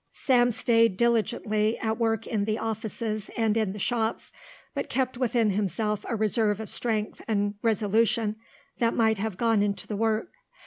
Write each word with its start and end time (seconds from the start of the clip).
Sam 0.13 0.51
stayed 0.51 0.97
diligently 0.97 1.77
at 1.77 1.99
work 1.99 2.25
in 2.25 2.45
the 2.45 2.57
offices 2.57 3.29
and 3.37 3.55
in 3.55 3.71
the 3.71 3.77
shops, 3.77 4.31
but 4.73 4.89
kept 4.89 5.15
within 5.15 5.51
himself 5.51 6.05
a 6.09 6.15
reserve 6.15 6.59
of 6.59 6.71
strength 6.71 7.21
and 7.27 7.53
resolution 7.61 8.37
that 8.79 8.95
might 8.95 9.19
have 9.19 9.37
gone 9.37 9.61
into 9.61 9.85
the 9.85 9.95
work. 9.95 10.29